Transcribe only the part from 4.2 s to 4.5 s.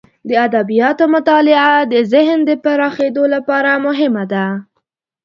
ده.